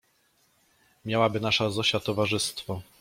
Miałaby 1.05 1.39
nasza 1.39 1.69
Zosia 1.69 1.99
towarzystwo. 1.99 2.81